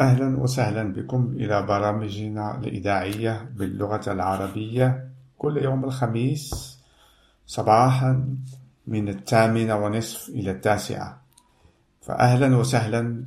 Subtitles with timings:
[0.00, 6.78] أهلا وسهلا بكم إلى برامجنا الإذاعية باللغة العربية كل يوم الخميس
[7.46, 8.36] صباحا
[8.86, 11.22] من الثامنة ونصف إلى التاسعة.
[12.02, 13.24] فأهلا وسهلا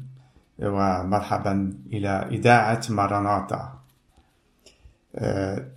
[0.59, 3.79] ومرحبا إلى إذاعة مراناتا
[5.15, 5.67] آه،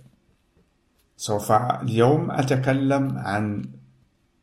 [1.17, 3.69] سوف اليوم أتكلم عن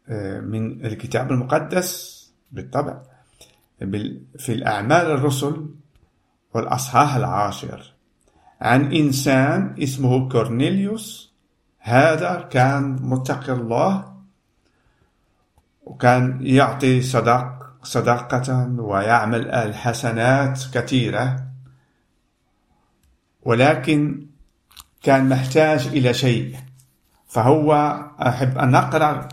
[0.08, 2.14] آه، من الكتاب المقدس
[2.52, 3.02] بالطبع
[4.38, 5.66] في الأعمال الرسل
[6.54, 7.92] والأصحاح العاشر.
[8.60, 11.34] عن إنسان اسمه كورنيليوس.
[11.78, 14.14] هذا كان متقي الله
[15.82, 21.44] وكان يعطي صدق صدقة ويعمل الحسنات كثيرة.
[23.42, 24.26] ولكن
[25.02, 26.56] كان محتاج إلى شيء
[27.28, 27.72] فهو
[28.22, 29.28] أحب أن نقرأ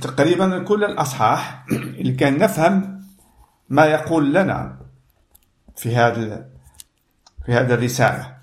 [0.00, 1.66] تقريبا كل الأصحاح
[1.98, 3.04] لكي نفهم
[3.68, 4.83] ما يقول لنا.
[5.76, 6.48] في هذا
[7.46, 8.36] في هذه الرسالة.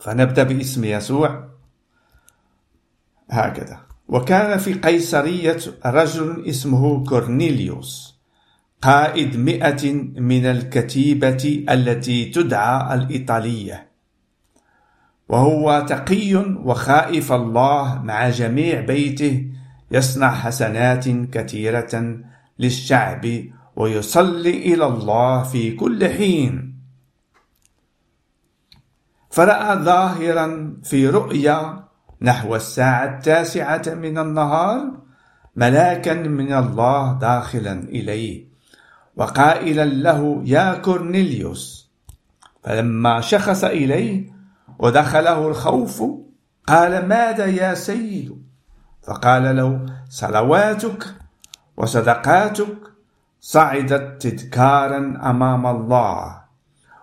[0.00, 1.48] فنبدأ باسم يسوع.
[3.30, 3.80] هكذا.
[4.08, 8.14] وكان في قيصرية رجل اسمه كورنيليوس
[8.82, 13.88] قائد مئة من الكتيبة التي تدعى الإيطالية.
[15.28, 19.50] وهو تقي وخائف الله مع جميع بيته
[19.90, 22.16] يصنع حسنات كثيرة
[22.58, 23.44] للشعب
[23.76, 26.74] ويصلي إلى الله في كل حين.
[29.30, 31.84] فرأى ظاهرا في رؤيا
[32.22, 35.04] نحو الساعة التاسعة من النهار
[35.56, 38.48] ملاكا من الله داخلا إليه
[39.16, 41.90] وقائلا له يا كورنيليوس
[42.64, 44.30] فلما شخص إليه
[44.78, 46.02] ودخله الخوف
[46.66, 48.44] قال ماذا يا سيد؟
[49.02, 51.14] فقال له صلواتك
[51.76, 52.93] وصدقاتك
[53.44, 56.40] صعدت تذكارا أمام الله.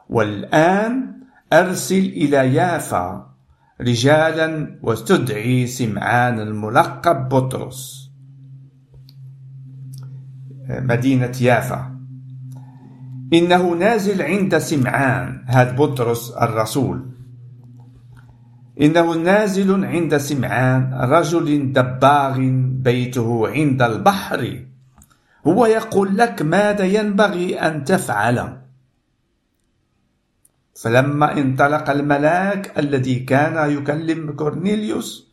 [0.09, 1.13] والآن
[1.53, 3.33] أرسل إلى يافا
[3.81, 8.11] رجالا واستدعي سمعان الملقب بطرس.
[10.69, 11.99] مدينة يافا.
[13.33, 17.11] إنه نازل عند سمعان هذا بطرس الرسول.
[18.81, 22.37] إنه نازل عند سمعان رجل دباغ
[22.81, 24.70] بيته عند البحر.
[25.47, 28.61] هو يقول لك ماذا ينبغي أن تفعل.
[30.75, 35.31] فلما انطلق الملاك الذي كان يكلم كورنيليوس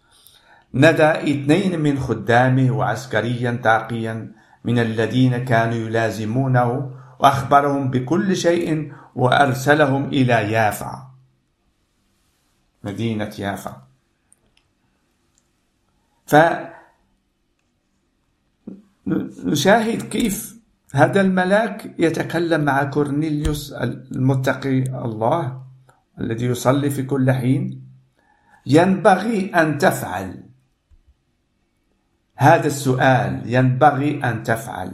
[0.74, 4.32] ندى اثنين من خدامه وعسكريا تاقيا
[4.64, 11.10] من الذين كانوا يلازمونه وأخبرهم بكل شيء وأرسلهم إلى يافا.
[12.84, 13.82] مدينة يافا.
[16.26, 16.36] ف
[19.44, 20.58] نشاهد كيف
[20.94, 25.62] هذا الملاك يتكلم مع كورنيليوس المتقي الله
[26.20, 27.88] الذي يصلي في كل حين.
[28.66, 30.44] ينبغي أن تفعل.
[32.36, 34.92] هذا السؤال ينبغي أن تفعل.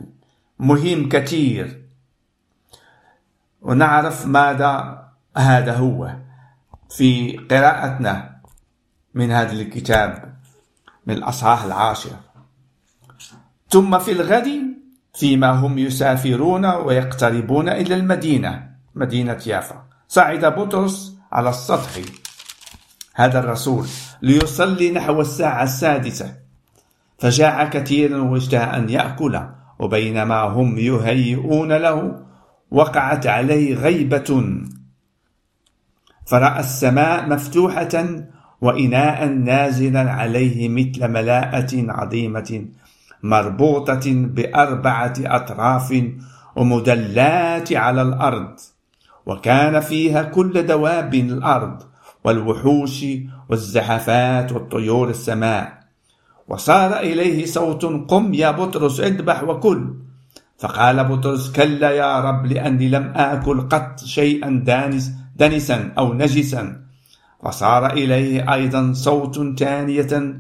[0.58, 1.88] مهم كثير.
[3.60, 5.04] ونعرف ماذا
[5.36, 6.16] هذا هو.
[6.90, 8.40] في قراءتنا
[9.14, 10.34] من هذا الكتاب
[11.06, 12.16] من الأصحاح العاشر.
[13.74, 14.48] ثم في الغد
[15.14, 19.82] فيما هم يسافرون ويقتربون إلى المدينة مدينة يافا.
[20.08, 21.90] صعد بطرس على السطح.
[23.14, 23.86] هذا الرسول
[24.22, 26.34] ليصلي نحو الساعة السادسة.
[27.18, 29.40] فجاع كثيرا واشتهى أن يأكل
[29.78, 32.22] وبينما هم يهيئون له
[32.70, 34.62] وقعت عليه غيبة.
[36.26, 38.04] فرأى السماء مفتوحة
[38.60, 42.64] وإناء نازلا عليه مثل ملاءة عظيمة.
[43.24, 46.02] مربوطة بأربعة أطراف
[46.56, 48.60] ومدلات على الأرض
[49.26, 51.82] وكان فيها كل دواب الأرض
[52.24, 53.04] والوحوش
[53.48, 55.84] والزحفات والطيور السماء.
[56.48, 59.94] وصار إليه صوت قم يا بطرس اذبح وكل
[60.58, 66.80] فقال بطرس كلا يا رب لأني لم آكل قط شيئا دانس دنسا أو نجسا
[67.42, 70.34] وصار إليه أيضا صوت ثانية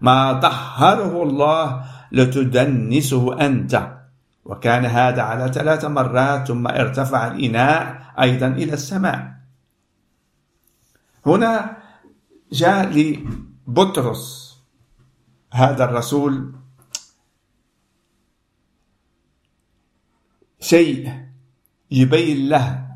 [0.00, 3.96] ما طهره الله لتدنسه أنت.
[4.44, 9.36] وكان هذا على ثلاث مرات ثم ارتفع الإناء أيضا إلى السماء.
[11.26, 11.76] هنا
[12.52, 14.56] جاء لبطرس.
[15.52, 16.54] هذا الرسول
[20.60, 21.26] شيء
[21.90, 22.86] يبين له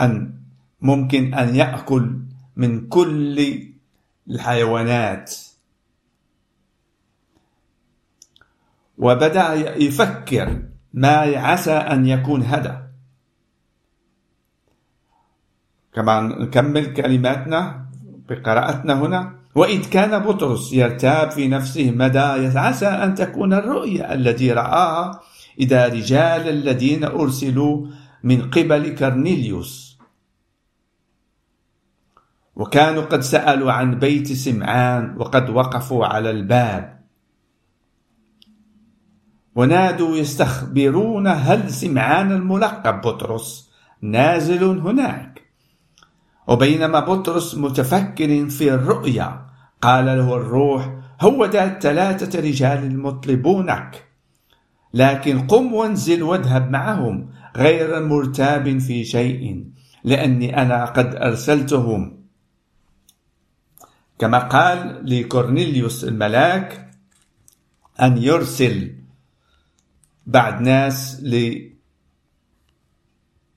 [0.00, 0.40] أن
[0.80, 2.20] ممكن أن يأكل
[2.56, 3.62] من كل
[4.30, 5.45] الحيوانات.
[8.98, 10.62] وبدأ يفكر
[10.94, 12.86] ما عسى أن يكون هذا
[15.94, 17.86] كما نكمل كلماتنا
[18.28, 19.36] بقراءتنا هنا.
[19.54, 22.18] وإذ كان بطرس يرتاب في نفسه مدى
[22.58, 25.20] عسى أن تكون الرؤيا التي رآها
[25.60, 27.86] إذا رجال الذين أرسلوا
[28.24, 29.98] من قبل كرنيليوس.
[32.56, 36.95] وكانوا قد سألوا عن بيت سمعان وقد وقفوا على الباب.
[39.56, 43.70] ونادوا يستخبرون هل سمعان الملقب بطرس
[44.02, 45.42] نازل هناك.
[46.48, 49.46] وبينما بطرس متفكر في الرؤيا
[49.82, 54.04] قال له الروح هو ده الثلاثة رجال مطلبونك
[54.94, 59.64] لكن قم وانزل واذهب معهم غير مرتاب في شيء
[60.04, 62.16] لأني أنا قد أرسلتهم.
[64.18, 66.90] كما قال لكورنيليوس الملاك
[68.02, 68.95] أن يرسل
[70.26, 71.22] بعد ناس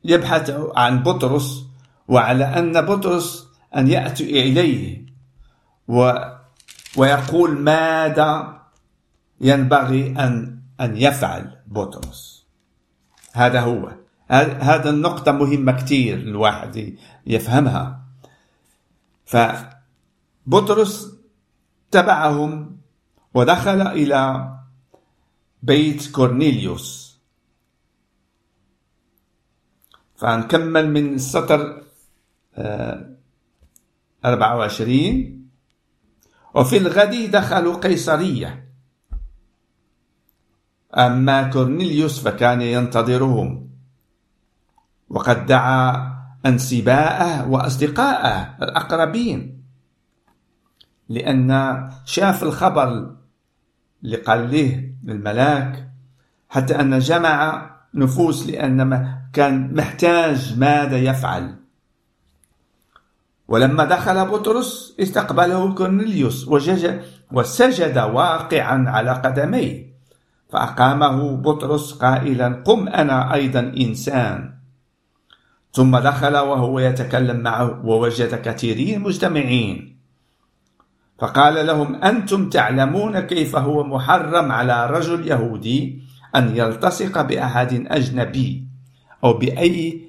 [0.04, 1.66] ليبحث عن بطرس
[2.08, 5.06] وعلى أن بطرس أن يأتي إليه
[5.88, 6.12] و
[6.98, 8.62] ويقول ماذا
[9.42, 12.48] ينبغي أن أن يفعل بطرس.
[13.34, 13.92] هذا هو.
[14.30, 16.96] هذا النقطة مهمة كتير الواحد
[17.28, 18.06] يفهمها.
[19.26, 21.12] فبطرس
[21.92, 22.78] تبعهم
[23.34, 24.59] ودخل إلى
[25.62, 27.20] بيت كورنيليوس.
[30.16, 31.84] فنكمل من السطر
[34.26, 35.50] 24
[36.56, 38.70] وفي الغد دخلوا قيصرية.
[40.98, 43.70] أما كورنيليوس فكان ينتظرهم.
[45.10, 46.16] وقد دعا
[46.46, 49.64] أنسباءه وأصدقائه الأقربين.
[51.10, 51.50] لأن
[52.06, 53.16] شاف الخبر
[54.04, 55.90] اللي قال له الملاك
[56.50, 61.56] حتى أن جمع نفوس لأن كان محتاج ماذا يفعل.
[63.48, 66.48] ولما دخل بطرس استقبله كورنيليوس
[67.32, 69.90] وسجد واقعا على قدميه
[70.50, 74.54] فأقامه بطرس قائلا قم أنا أيضا إنسان.
[75.74, 79.99] ثم دخل وهو يتكلم معه ووجد كثيرين مجتمعين.
[81.20, 86.02] فقال لهم أنتم تعلمون كيف هو محرم على رجل يهودي
[86.36, 88.68] أن يلتصق بأحد أجنبي
[89.24, 90.02] أو بأي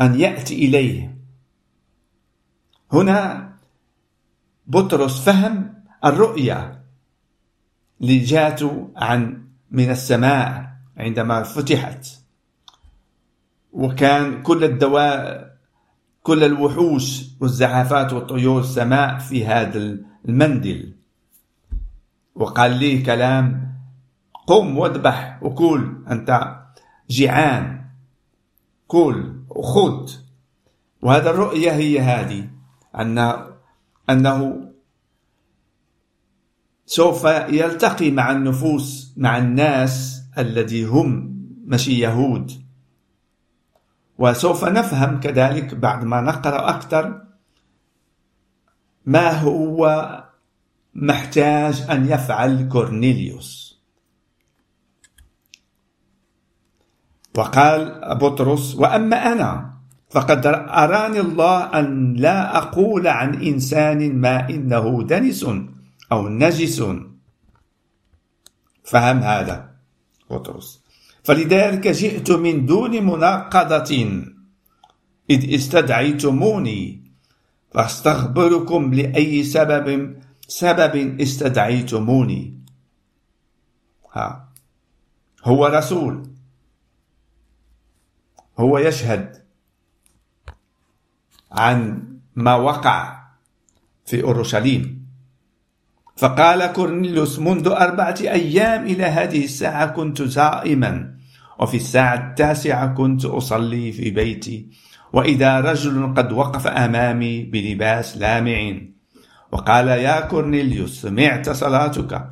[0.00, 1.18] أن يأتي إليه.
[2.92, 3.50] هنا
[4.66, 5.74] بطرس فهم
[6.04, 6.80] الرؤيا
[8.00, 12.06] اللي جاءت عن من السماء عندما فتحت.
[13.72, 15.54] وكان كل الدواء
[16.22, 19.96] كل الوحوش والزعافات والطيور السماء في هذا
[20.28, 20.94] المندل
[22.34, 23.74] وقال لي كلام
[24.46, 26.56] قم واذبح وكل أنت
[27.10, 27.84] جيعان
[28.86, 30.10] كل وخذ.
[31.02, 32.48] وهذا الرؤية هي هذه
[32.98, 33.44] أن
[34.10, 34.70] أنه
[36.86, 41.34] سوف يلتقي مع النفوس مع الناس الذي هم
[41.66, 42.52] مشي يهود.
[44.18, 47.24] وسوف نفهم كذلك بعد ما نقرأ أكثر
[49.06, 50.08] ما هو
[50.94, 53.64] محتاج أن يفعل كورنيليوس؟
[57.36, 59.74] وقال بطرس وأما أنا
[60.10, 65.46] فقد أراني الله أن لا أقول عن إنسان ما إنه دنس
[66.12, 66.82] أو نجس.
[68.84, 69.70] فهم هذا
[70.30, 70.84] بطرس
[71.22, 74.22] فلذلك جئت من دون مناقضة
[75.30, 77.03] إذ استدعيتموني
[77.74, 80.16] فاستخبركم لأي سبب
[80.48, 82.58] سبب استدعيتموني.
[84.12, 84.48] ها.
[85.44, 86.30] هو رسول.
[88.58, 89.42] هو يشهد
[91.52, 92.02] عن
[92.36, 93.24] ما وقع
[94.06, 95.06] في أورشليم.
[96.16, 101.14] فقال كورنيلوس منذ أربعة أيام إلى هذه الساعة كنت صائما
[101.58, 104.68] وفي الساعة التاسعة كنت أصلي في بيتي.
[105.14, 108.74] وإذا رجل قد وقف أمامي بلباس لامع
[109.52, 112.30] وقال يا كورنيليوس سمعت صلاتك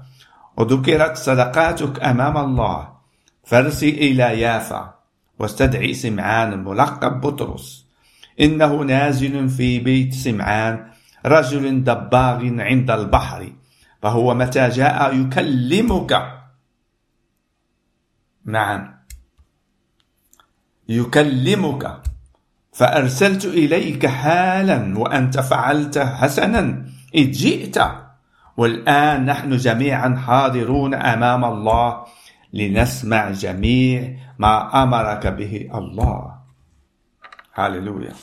[0.57, 2.89] وذكرت صدقاتك أمام الله
[3.45, 4.95] فارسي إلى يافا
[5.39, 7.87] واستدعي سمعان الملقب بطرس.
[8.41, 10.91] إنه نازل في بيت سمعان
[11.27, 13.53] رجل دباغ عند البحر
[14.03, 16.13] فهو متى جاء يكلمك؟
[18.45, 18.95] نعم.
[20.89, 22.12] يكلمك.
[22.73, 26.85] فأرسلت إليك حالا وأنت فعلت حسنا.
[27.15, 27.79] إذ جئت
[28.57, 32.05] والآن نحن جميعا حاضرون أمام الله
[32.53, 36.35] لنسمع جميع ما أمرك به الله.
[37.55, 38.15] هاللويا.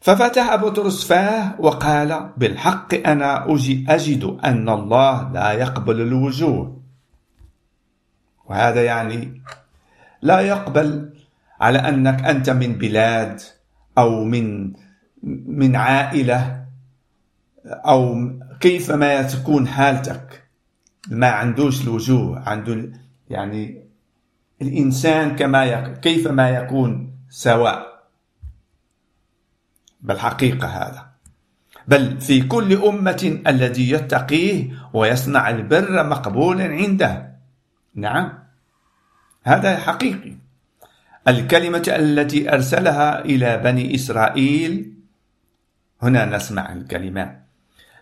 [0.00, 3.52] ففتح بطرس فاه وقال بالحق أنا
[3.88, 6.80] أجد أن الله لا يقبل الوجوه.
[8.46, 9.42] وهذا يعني
[10.22, 11.10] لا يقبل
[11.60, 13.40] على أنك أنت من بلاد
[13.98, 14.72] أو من
[15.46, 16.66] من عائلة
[17.66, 20.42] أو كيفما تكون حالتك.
[21.08, 22.92] ما عندوش الوجوه عنده
[23.30, 23.84] يعني
[24.62, 26.00] الإنسان كما يك...
[26.00, 27.86] كيفما يكون سواء.
[30.00, 31.10] بالحقيقة هذا.
[31.88, 37.36] بل في كل أمة الذي يتقيه ويصنع البر مقبول عنده.
[37.94, 38.49] نعم.
[39.44, 40.36] هذا حقيقي.
[41.28, 44.92] الكلمة التي أرسلها إلى بني إسرائيل
[46.02, 47.40] هنا نسمع الكلمة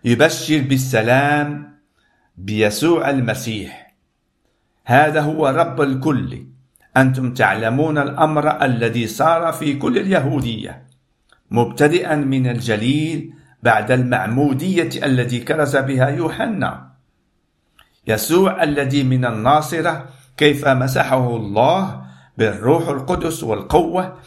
[0.05, 1.79] يبشر بالسلام
[2.37, 3.95] بيسوع المسيح.
[4.85, 6.47] هذا هو رب الكل.
[6.97, 10.87] أنتم تعلمون الأمر الذي صار في كل اليهودية.
[11.51, 16.91] مبتدئا من الجليل بعد المعمودية التي كرز بها يوحنا.
[18.07, 22.03] يسوع الذي من الناصرة كيف مسحه الله
[22.39, 24.19] بالروح القدس والقوة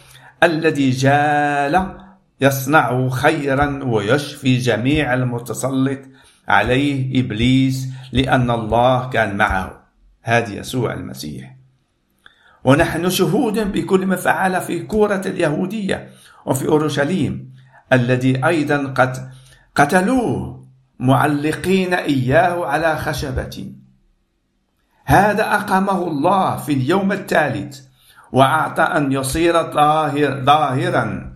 [0.43, 1.97] الذي جال
[2.41, 5.99] يصنع خيرا ويشفي جميع المتسلط
[6.47, 9.81] عليه إبليس لأن الله كان معه.
[10.21, 11.55] هذا يسوع المسيح.
[12.63, 16.09] ونحن شهود بكل ما فعل في كورة اليهودية
[16.45, 17.53] وفي أورشليم
[17.93, 19.31] الذي أيضا قد
[19.75, 20.65] قتلوه
[20.99, 23.80] معلقين إياه على خشبة.
[25.05, 27.79] هذا أقامه الله في اليوم الثالث
[28.31, 31.33] وأعطى أن يصير ظاهر ظاهرا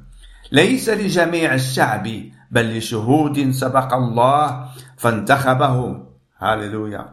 [0.52, 2.08] ليس لجميع الشعب
[2.52, 6.06] بل لشهود سبق الله فانتخبهم
[6.40, 7.06] هاللويا.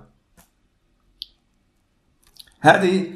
[2.61, 3.07] هذه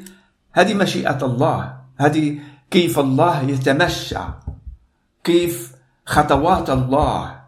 [0.51, 1.77] هذه مشيئة الله.
[1.97, 2.39] هذه
[2.71, 4.19] كيف الله يتمشى.
[5.23, 5.75] كيف
[6.05, 7.41] خطوات الله.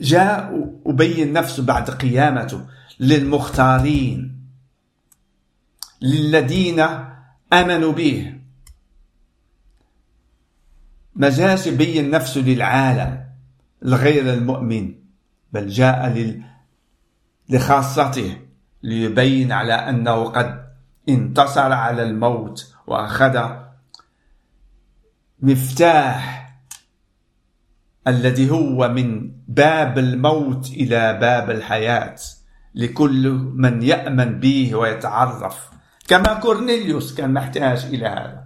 [0.00, 2.60] جاء وبين نفسه بعد قيامته
[3.00, 4.31] للمختارين.
[6.02, 6.80] للذين
[7.52, 8.42] آمنوا به.
[11.14, 13.24] ما جاش يبين نفسه للعالم
[13.84, 14.94] الغير المؤمن
[15.52, 16.34] بل جاء
[17.48, 18.38] لخاصته
[18.82, 20.64] ليبين على أنه قد
[21.08, 23.50] انتصر على الموت وأخذ
[25.40, 26.42] مفتاح
[28.06, 32.16] الذي هو من باب الموت إلى باب الحياة
[32.74, 35.70] لكل من يأمن به ويتعرف
[36.08, 38.44] كما كورنيليوس كان محتاج إلى هذا.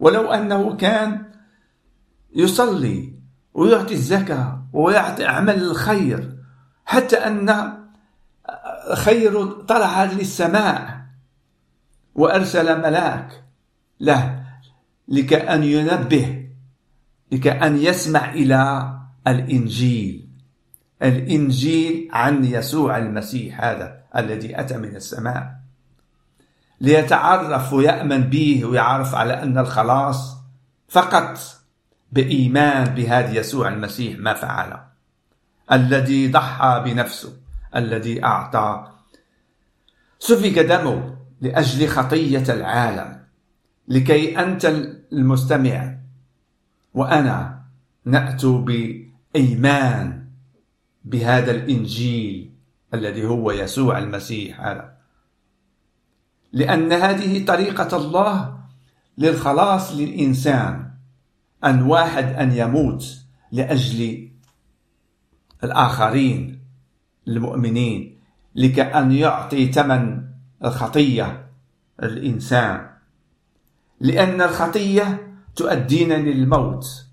[0.00, 1.22] ولو أنه كان
[2.34, 3.12] يصلي
[3.54, 6.36] ويعطي الزكاة ويعطي أعمال الخير
[6.84, 7.72] حتى أن
[8.94, 11.02] خير طلع للسماء
[12.14, 13.44] وأرسل ملاك
[14.00, 14.44] له
[15.08, 16.48] لكأن ينبه
[17.32, 18.92] لكأن يسمع إلى
[19.26, 20.28] الإنجيل.
[21.02, 25.61] الإنجيل عن يسوع المسيح هذا الذي أتى من السماء.
[26.82, 30.36] ليتعرف ويأمن به ويعرف على أن الخلاص
[30.88, 31.38] فقط
[32.12, 34.80] بإيمان بهذا يسوع المسيح ما فعل
[35.72, 37.32] الذي ضحى بنفسه
[37.76, 38.92] الذي أعطى.
[40.18, 43.20] سفك دمه لأجل خطية العالم
[43.88, 44.64] لكي أنت
[45.12, 45.94] المستمع
[46.94, 47.62] وأنا
[48.04, 50.24] نأتوا بإيمان
[51.04, 52.52] بهذا الإنجيل
[52.94, 54.60] الذي هو يسوع المسيح.
[54.60, 54.91] هذا
[56.52, 58.58] لأن هذه طريقة الله
[59.18, 60.90] للخلاص للإنسان
[61.64, 63.18] أن واحد أن يموت
[63.52, 64.28] لأجل
[65.64, 66.60] الآخرين
[67.28, 68.18] المؤمنين
[68.54, 70.24] لكأن يعطي ثمن
[70.64, 71.46] الخطية
[72.02, 72.92] الإنسان
[74.02, 77.06] لأن الخطية تؤدينا للموت.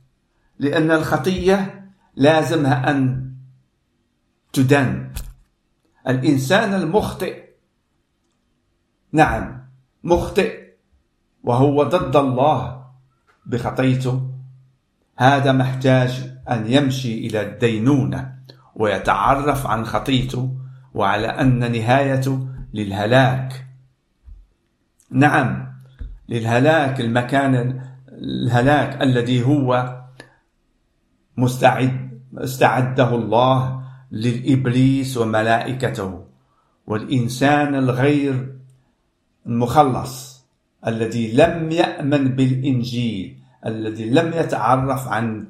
[0.59, 3.31] لأن الخطية لازمها أن
[4.53, 5.13] تدن.
[6.07, 7.48] الإنسان المخطئ
[9.11, 9.61] نعم
[10.03, 10.59] مخطئ.
[11.43, 12.85] وهو ضد الله.
[13.45, 14.31] بخطيته.
[15.17, 18.35] هذا محتاج أن يمشي إلى الدينونة
[18.75, 20.57] ويتعرف عن خطيته
[20.93, 23.65] وعلى أن نهايته للهلاك.
[25.11, 25.73] نعم
[26.29, 29.99] للهلاك المكان الهلاك الذي هو
[31.37, 36.25] مستعد استعده الله للإبليس وملائكته.
[36.87, 38.58] والإنسان الغير
[39.45, 40.45] المخلص
[40.87, 45.47] الذي لم يأمن بالإنجيل الذي لم يتعرف عن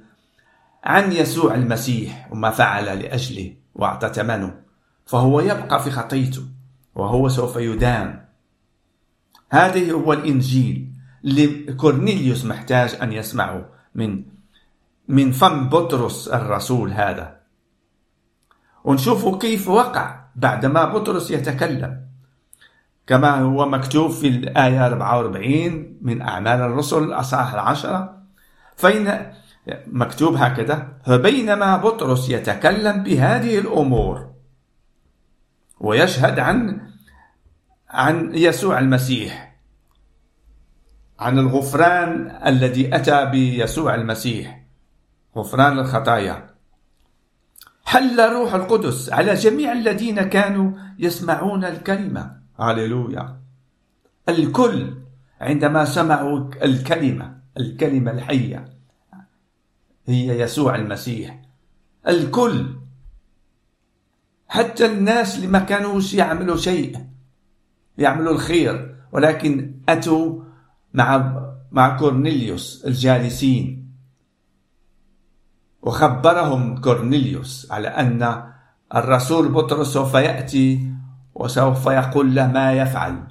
[0.84, 4.55] عن يسوع المسيح وما فعل لأجله وأعطى ثمنه.
[5.05, 6.41] فهو يبقى في خطيته
[6.96, 8.22] وهو سوف يدان
[9.51, 10.91] هذا هو الإنجيل
[11.25, 13.65] اللي كورنيليوس محتاج أن يسمعه
[13.96, 14.24] من
[15.08, 17.39] من فم بطرس الرسول هذا.
[18.84, 22.09] ونشوفوا كيف وقع بعدما بطرس يتكلم.
[23.10, 28.18] كما هو مكتوب في الآية 44 من أعمال الرسل الأصحاح العشرة.
[28.75, 29.34] فإن
[29.88, 34.32] مكتوب هكذا فبينما بطرس يتكلم بهذه الأمور
[35.80, 36.82] ويشهد عن
[37.89, 39.56] عن يسوع المسيح
[41.20, 44.63] عن الغفران الذي أتى بيسوع المسيح
[45.38, 46.50] غفران الخطايا.
[47.86, 52.38] حل الروح القدس على جميع الذين كانوا يسمعون الكلمة.
[52.60, 53.39] هللويا.
[54.30, 54.94] الكل
[55.42, 58.66] عندما سمعوا الكلمة الكلمة الحية
[60.06, 61.42] هي يسوع المسيح.
[62.08, 62.75] الكل
[64.48, 67.06] حتى الناس اللي ما كانوش يعملوا شيء
[67.98, 70.44] يعملوا الخير ولكن أتوا
[70.94, 71.39] مع
[71.72, 73.89] مع كورنيليوس الجالسين.
[75.82, 78.44] وخبرهم كورنيليوس على أن
[78.96, 80.99] الرسول بطرس سوف يأتي
[81.39, 83.24] وسوف يقول له ما يفعل.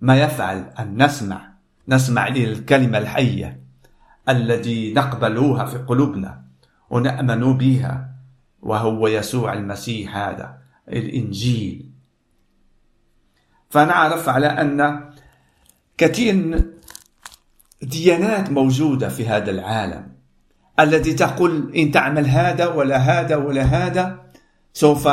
[0.00, 1.54] ما يفعل أن نسمع
[1.88, 3.60] نسمع للكلمة الحية
[4.28, 6.44] التي نقبلوها في قلوبنا
[6.90, 8.10] ونأمن بها
[8.62, 10.58] وهو يسوع المسيح هذا
[10.88, 11.90] الإنجيل.
[13.70, 15.10] فنعرف على أن
[15.98, 16.64] كثير
[17.82, 20.14] ديانات موجودة في هذا العالم
[20.80, 24.24] التي تقول إن تعمل هذا ولا هذا ولا هذا
[24.72, 25.08] سوف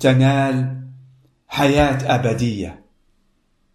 [0.00, 0.85] تنال
[1.48, 2.84] حياة أبدية.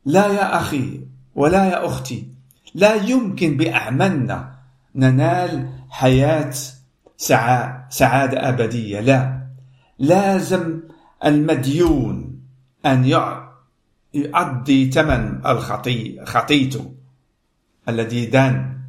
[0.06, 1.02] لا يا أخي
[1.36, 2.28] ولا يا أختي
[2.76, 4.56] لا يمكن بأعمالنا
[4.96, 6.54] ننال حياة
[7.90, 9.00] سعادة أبدية.
[9.00, 9.48] لا
[10.00, 10.80] لازم
[11.26, 12.40] المديون
[12.86, 13.06] أن
[14.14, 15.42] يؤدي ثمن
[16.26, 16.94] خطيته
[17.90, 18.80] الذي دان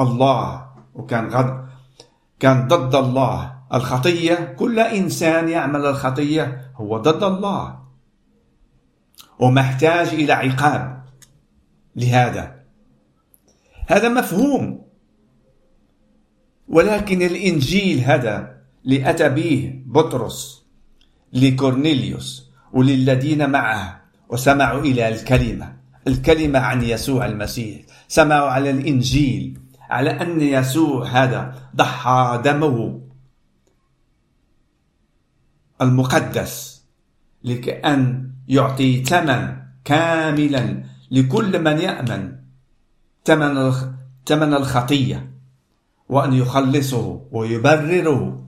[0.00, 1.66] الله وكان غد
[2.40, 3.52] كان ضد الله.
[3.74, 7.81] الخطية كل إنسان يعمل الخطية هو ضد الله.
[9.42, 11.04] ومحتاج إلى عقاب
[11.96, 12.62] لهذا.
[13.86, 14.82] هذا مفهوم.
[16.68, 20.66] ولكن الإنجيل هذا اللي أتى به بطرس
[21.32, 25.76] لكورنيليوس وللذين معه وسمعوا إلى الكلمة
[26.06, 27.82] الكلمة عن يسوع المسيح.
[28.08, 29.58] سمعوا على الإنجيل
[29.90, 33.00] على أن يسوع هذا ضحى دمه
[35.80, 36.82] المقدس
[37.44, 42.36] لكأن يعطي ثمن كاملا لكل من يأمن
[43.24, 43.72] ثمن
[44.26, 45.32] ثمن الخطية
[46.08, 48.46] وأن يخلصه ويبرره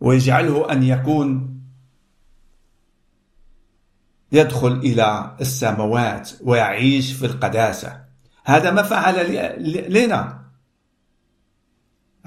[0.00, 1.52] ويجعله أن يكون
[4.32, 8.04] يدخل إلى السماوات ويعيش في القداسة.
[8.44, 9.16] هذا ما فعل
[9.92, 10.42] لنا.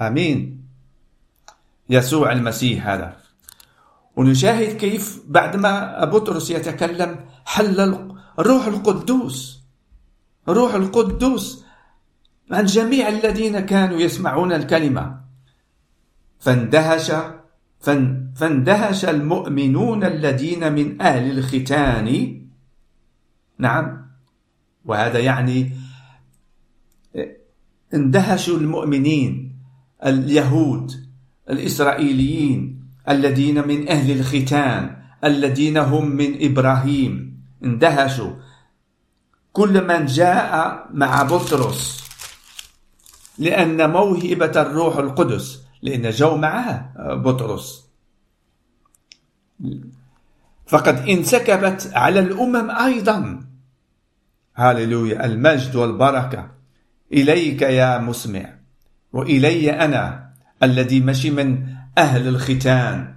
[0.00, 0.66] آمين.
[1.90, 3.16] يسوع المسيح هذا.
[4.16, 7.80] ونشاهد كيف بعدما بطرس يتكلم حل
[8.38, 9.66] الروح القدوس
[10.48, 11.64] روح القدوس
[12.50, 15.20] عن جميع الذين كانوا يسمعون الكلمة.
[16.38, 17.12] فاندهش
[18.34, 22.40] فاندهش المؤمنون الذين من أهل الختان.
[23.58, 24.06] نعم.
[24.84, 25.72] وهذا يعني
[27.94, 29.56] اندهشوا المؤمنين
[30.04, 30.92] اليهود
[31.50, 32.75] الإسرائيليين
[33.08, 37.36] الذين من أهل الختان الذين هم من إبراهيم.
[37.64, 38.32] اندهشوا.
[39.52, 42.04] كل من جاء مع بطرس
[43.38, 47.86] لأن موهبة الروح القدس لأن جو معه بطرس.
[50.66, 53.46] فقد انسكبت على الأمم أيضا.
[54.56, 56.50] هاللويا المجد والبركة.
[57.12, 58.54] إليك يا مسمع
[59.12, 63.14] وإلي أنا الذي مشي من أهل الختان.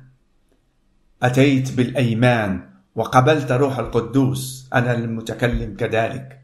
[1.23, 4.69] أتيت بالأيمان وقبلت روح القدوس.
[4.73, 6.41] أنا المتكلم كذلك.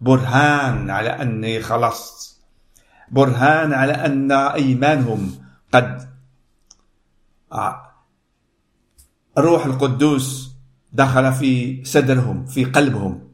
[0.00, 2.40] برهان على أني خلصت.
[3.10, 5.32] برهان على أن إيمانهم
[5.72, 6.08] قد
[9.38, 10.50] روح القدوس
[10.92, 13.30] دخل في صدرهم في قلبهم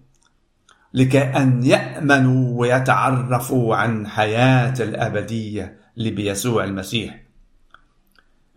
[0.95, 7.26] لكي أن يأمنوا ويتعرفوا عن حياة الأبدية لبيسوع المسيح.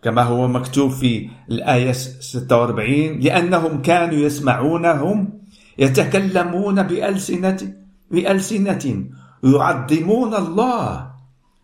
[0.02, 5.40] كما هو مكتوب في الآية 46 لأنهم كانوا يسمعونهم
[5.78, 7.72] يتكلمون بألسنة
[8.10, 9.04] بألسنة
[9.44, 11.10] يعظمون الله.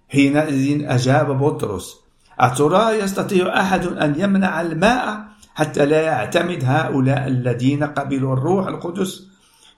[0.08, 1.96] حينئذ أجاب بطرس
[2.40, 9.28] أترى يستطيع أحد أن يمنع الماء حتى لا يعتمد هؤلاء الذين قبلوا الروح القدس؟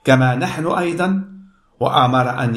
[0.03, 1.23] كما نحن أيضا.
[1.79, 2.55] وأمر أن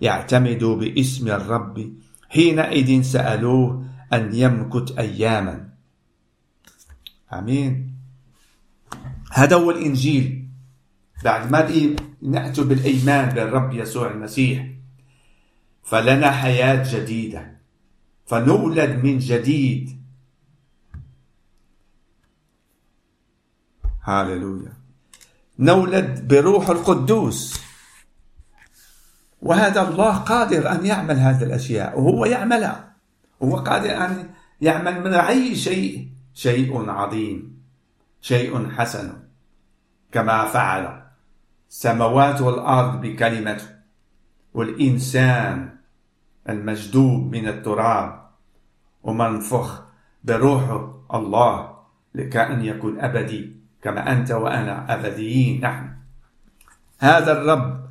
[0.00, 1.92] يعتمدوا باسم الرب.
[2.28, 3.81] حينئذ سألوه
[4.12, 5.68] أن يمكث أياما.
[7.32, 7.96] آمين.
[9.32, 10.48] هذا هو الإنجيل.
[11.24, 14.66] بعد ما نأتوا بالإيمان بالرب يسوع المسيح.
[15.82, 17.58] فلنا حياة جديدة.
[18.26, 20.02] فنولد من جديد.
[24.04, 24.72] هاللويا.
[25.58, 27.60] نولد بروح القدوس.
[29.42, 32.91] وهذا الله قادر أن يعمل هذه الأشياء وهو يعملها.
[33.42, 37.62] هو قادر أن يعمل من أي شيء شيء عظيم
[38.20, 39.12] شيء حسن
[40.12, 41.02] كما فعل
[41.70, 43.66] السماوات والأرض بكلمته
[44.54, 45.68] والإنسان
[46.48, 48.30] المجدوب من التراب
[49.02, 49.82] ومنفخ
[50.24, 51.78] بروح الله
[52.14, 55.88] لكأن يكون أبدي كما أنت وأنا أبديين نحن.
[56.98, 57.86] هذا الرب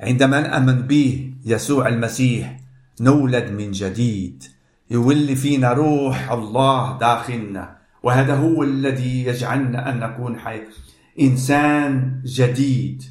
[0.00, 2.60] عندما نأمن به يسوع المسيح
[3.00, 4.57] نولد من جديد.
[4.90, 10.62] يولي فينا روح الله داخلنا وهذا هو الذي يجعلنا أن نكون حي
[11.20, 13.02] إنسان جديد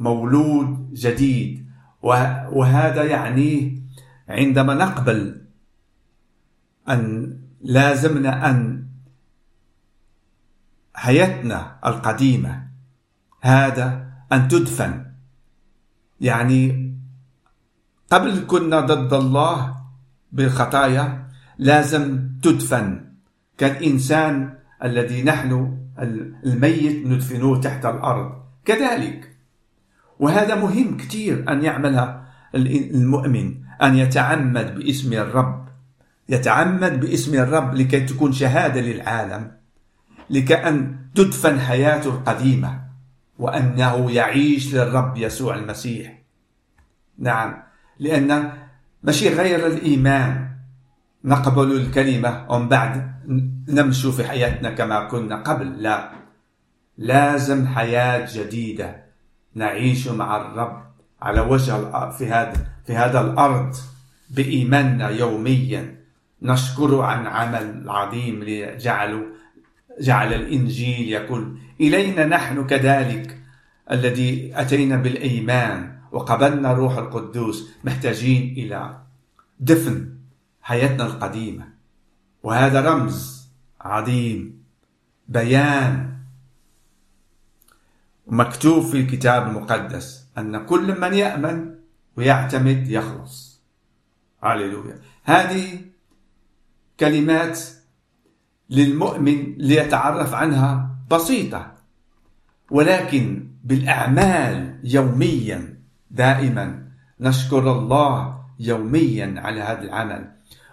[0.00, 1.68] مولود جديد.
[2.02, 3.82] وهذا يعني
[4.28, 5.46] عندما نقبل
[6.88, 8.86] أن لازمنا أن
[10.94, 12.68] حياتنا القديمة
[13.40, 15.12] هذا أن تدفن.
[16.20, 16.88] يعني
[18.10, 19.77] قبل كنا ضد الله
[20.32, 23.04] بالخطايا لازم تدفن
[23.58, 25.78] كالإنسان الذي نحن
[26.46, 28.32] الميت ندفنوه تحت الأرض.
[28.64, 29.36] كذلك
[30.18, 35.68] وهذا مهم كثير أن يعملها المؤمن أن يتعمد باسم الرب.
[36.28, 39.52] يتعمد باسم الرب لكي تكون شهادة للعالم
[40.30, 42.80] لكأن تدفن حياته القديمة
[43.38, 46.22] وأنه يعيش للرب يسوع المسيح.
[47.18, 47.62] نعم
[47.98, 48.52] لأن
[49.02, 50.48] ماشي غير الإيمان.
[51.24, 53.12] نقبل الكلمة ومن بعد.
[53.68, 55.82] نمشي في حياتنا كما كنا قبل.
[55.82, 56.10] لا.
[56.98, 59.04] لازم حياة جديدة.
[59.54, 60.82] نعيش مع الرب
[61.22, 63.76] على وجه في هذا في هذا الأرض
[64.30, 65.94] بإيماننا يوميا.
[66.42, 69.22] نشكره عن عمل عظيم لجعله
[70.00, 73.38] جعل الإنجيل يقول إلينا نحن كذلك
[73.90, 75.97] الذي أتينا بالإيمان.
[76.12, 79.00] وقبلنا روح القدوس محتاجين إلى
[79.60, 80.14] دفن
[80.62, 81.68] حياتنا القديمة.
[82.42, 83.48] وهذا رمز
[83.80, 84.62] عظيم
[85.28, 86.18] بيان
[88.26, 91.74] مكتوب في الكتاب المقدس أن كل من يأمن
[92.16, 93.62] ويعتمد يخلص.
[94.42, 95.00] هللويا.
[95.24, 95.80] هذه
[97.00, 97.60] كلمات
[98.70, 101.72] للمؤمن ليتعرف عنها بسيطة
[102.70, 105.77] ولكن بالأعمال يوميا
[106.10, 106.88] دائما
[107.20, 110.32] نشكر الله يوميا على هذا العمل.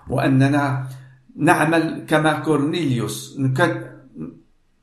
[0.09, 0.87] وأننا
[1.35, 3.39] نعمل كما كورنيليوس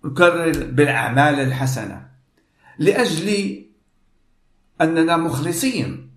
[0.04, 2.08] نكرر بالأعمال الحسنة
[2.78, 3.58] لأجل
[4.80, 6.10] أننا مخلصين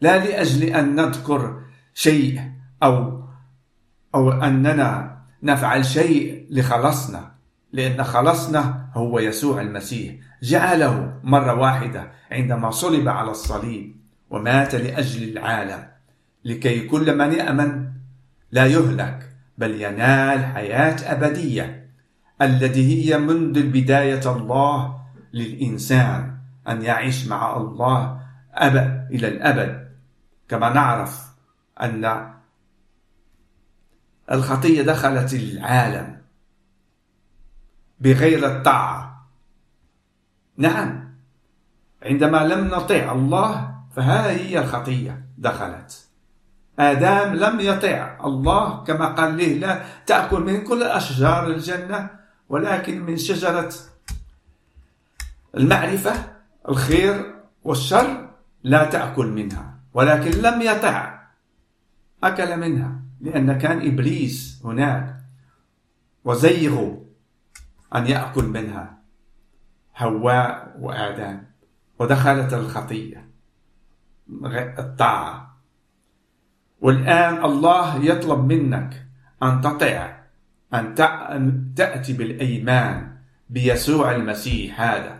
[0.00, 1.62] لا لأجل أن نذكر
[1.94, 2.40] شيء
[2.82, 3.22] أو
[4.14, 7.35] أو أننا نفعل شيء لخلصنا.
[7.72, 10.14] لأن خلصنا هو يسوع المسيح.
[10.42, 13.96] جعله مرة واحدة عندما صلب على الصليب
[14.30, 15.88] ومات لأجل العالم.
[16.44, 17.92] لكي كل من يأمن
[18.52, 21.90] لا يهلك بل ينال حياة أبدية.
[22.42, 25.00] التي هي منذ بداية الله
[25.32, 26.36] للإنسان
[26.68, 28.20] أن يعيش مع الله
[28.54, 29.88] أبد إلى الأبد.
[30.48, 31.26] كما نعرف
[31.80, 32.32] أن
[34.32, 36.16] الخطية دخلت العالم.
[38.00, 39.28] بغير الطاعة.
[40.56, 41.16] نعم.
[42.02, 46.06] عندما لم نطيع الله فها هي الخطية دخلت.
[46.78, 52.10] آدم لم يطع الله كما قال له لا تأكل من كل أشجار الجنة
[52.48, 53.72] ولكن من شجرة
[55.56, 56.12] المعرفة
[56.68, 58.28] الخير والشر
[58.62, 61.22] لا تأكل منها ولكن لم يطع
[62.24, 65.16] أكل منها لأن كان إبليس هناك
[66.24, 67.05] وزيغوا
[67.94, 68.98] أن يأكل منها
[69.94, 71.42] حواء وآدم
[71.98, 73.28] ودخلت الخطية
[74.78, 75.56] الطاعة.
[76.80, 79.06] والآن الله يطلب منك
[79.42, 80.16] أن تطع
[80.74, 80.94] أن
[81.76, 83.16] تأتي بالإيمان
[83.50, 85.18] بيسوع المسيح هذا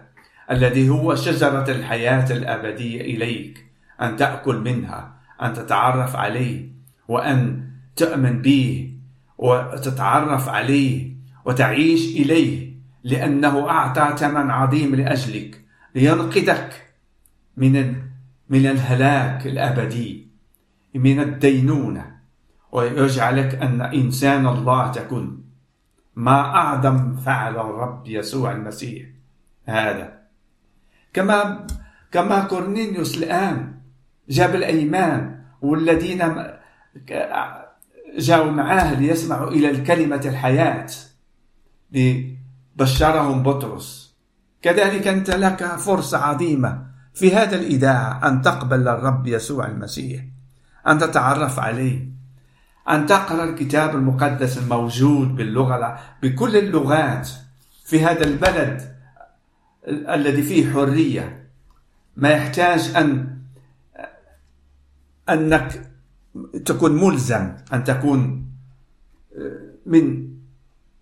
[0.50, 3.66] الذي هو شجرة الحياة الأبدية إليك
[4.02, 6.68] أن تأكل منها أن تتعرف عليه
[7.08, 8.92] وأن تؤمن به
[9.38, 11.15] وتتعرف عليه
[11.46, 12.72] وتعيش إليه
[13.04, 14.94] لأنه أعطى ثمن عظيم
[20.94, 22.16] من الدينونة.
[22.72, 25.44] ويجعلك أن إنسان الله تكون.
[26.16, 29.06] ما أعظم فعل الرب يسوع المسيح
[29.66, 30.18] هذا.
[31.12, 31.66] كما
[32.12, 33.74] كما كورنيليوس الآن
[34.28, 36.34] جاب الأيمان والذين
[38.18, 40.86] جاءوا معاه ليسمعوا إلى الكلمة الحياة.
[42.76, 44.16] بشرهم بطرس.
[44.62, 50.24] كذلك أنت لك فرصة عظيمة في هذا الإذاعة أن تقبل الرب يسوع المسيح
[50.88, 52.08] أن تتعرف عليه
[52.88, 57.28] أن تقرأ الكتاب المقدس الموجود باللغة بكل اللغات
[57.84, 58.96] في هذا البلد
[59.88, 61.48] الذي فيه حرية.
[62.16, 63.38] ما يحتاج أن
[65.28, 65.90] أنك
[66.64, 68.46] تكون ملزم أن تكون
[69.86, 70.25] من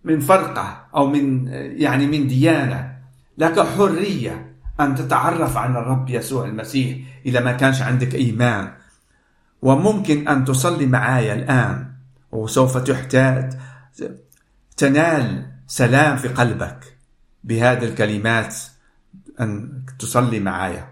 [0.05, 2.95] من فرقة أو من يعني من ديانة.
[3.37, 8.71] لك حرية أن تتعرف على الرب يسوع المسيح إذا ما كانش عندك إيمان.
[9.61, 11.91] وممكن أن تصلي معايا الآن
[12.31, 13.53] وسوف تحتاج
[14.77, 16.97] تنال سلام في قلبك
[17.43, 18.55] بهذه الكلمات
[19.39, 20.87] أن تصلي معايا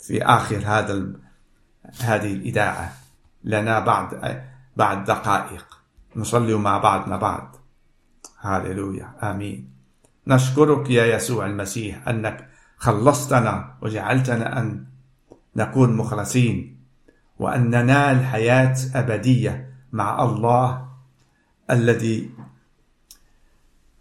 [0.00, 1.06] في آخر هذا
[2.00, 2.92] هذه الإذاعة.
[3.44, 4.40] لنا بعد
[4.76, 5.78] بعد دقائق.
[6.16, 7.61] نصلي مع بعضنا بعض
[8.42, 9.70] هاليلويا آمين.
[10.26, 14.84] نشكرك يا يسوع المسيح أنك خلصتنا وجعلتنا أن
[15.56, 16.78] نكون مخلصين
[17.38, 20.88] وأن ننال حياة أبدية مع الله
[21.70, 22.30] الذي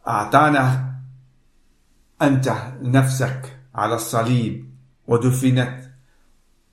[0.07, 0.91] أعطانا
[2.21, 4.69] أنت نفسك على الصليب
[5.07, 5.81] ودفنت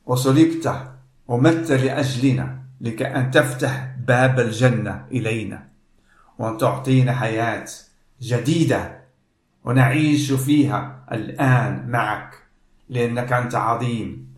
[0.07, 0.92] وصلبت
[1.28, 5.67] ومت لأجلنا لكي أن تفتح باب الجنة إلينا.
[6.38, 7.66] وأن تعطينا حياة
[8.20, 8.98] جديدة
[9.64, 12.35] ونعيش فيها الآن معك
[12.88, 14.35] لأنك أنت عظيم.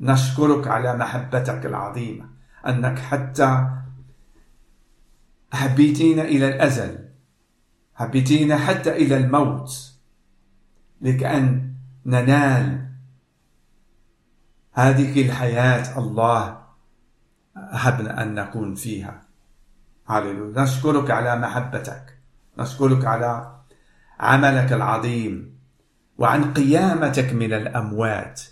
[0.00, 2.28] نشكرك على محبتك العظيمة
[2.66, 3.68] أنك حتى
[5.52, 7.08] حبيتينا إلى الأزل
[7.94, 9.92] حبيتينا حتى إلى الموت
[11.00, 11.72] لكأن
[12.06, 12.88] ننال
[14.72, 15.98] هذه الحياة.
[15.98, 16.62] الله
[17.56, 19.25] أحبنا أن نكون فيها.
[20.08, 22.18] هللويا نشكرك على محبتك.
[22.58, 23.60] نشكرك على
[24.20, 25.58] عملك العظيم
[26.18, 28.42] وعن قيامتك من الأموات.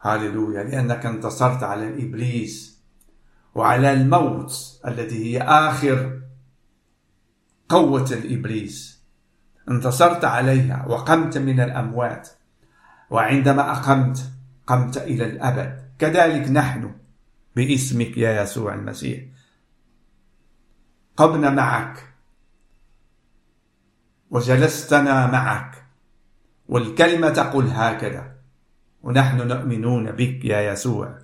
[0.00, 2.82] هللويا لأنك انتصرت على الإبليس
[3.54, 6.20] وعلى الموت الذي هي آخر
[7.68, 9.02] قوة الإبليس.
[9.70, 12.28] انتصرت عليها وقمت من الأموات.
[13.10, 14.30] وعندما أقمت
[14.66, 15.90] قمت إلى الأبد.
[15.98, 16.94] كذلك نحن
[17.56, 19.35] باسمك يا يسوع المسيح.
[21.16, 22.04] قمنا معك.
[24.30, 25.84] وجلستنا معك.
[26.68, 28.32] والكلمة تقول هكذا.
[29.02, 31.18] ونحن نؤمنون بك يا يسوع.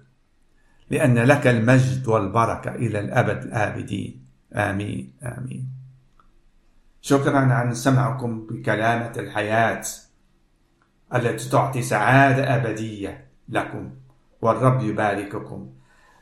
[0.91, 4.25] لأن لك المجد والبركة إلى الأبد الآبدين.
[4.55, 5.69] آمين آمين.
[7.01, 9.83] شكرا عن سمعكم بكلامة الحياة
[11.15, 13.91] التي تعطي سعادة أبدية لكم.
[14.43, 15.71] والرب يبارككم.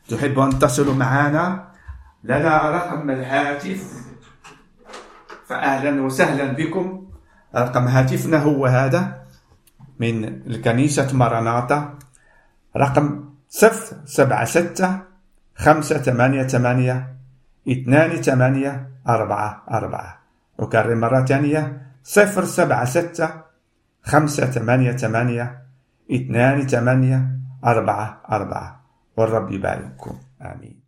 [0.08, 1.69] تحب أن تصلوا معنا؟
[2.24, 3.82] لنا رقم الهاتف.
[5.46, 7.10] فأهلا وسهلا بكم.
[7.56, 9.26] رقم هاتفنا هو هذا
[10.00, 11.98] من الكنيسة مراناطة
[12.76, 15.02] رقم صفر سبعة ستة
[15.56, 17.16] خمسة ثمانية ثمانية
[17.68, 20.18] اثنان ثمانية أربعة أربعة.
[20.60, 21.82] أكرر مرة ثانية.
[22.04, 23.30] صفر سبعة ستة
[24.02, 25.62] خمسة ثمانية ثمانية
[26.12, 28.80] اثنان ثمانية أربعة أربعة.
[29.16, 30.18] والرب يبارككم.
[30.42, 30.79] آمين.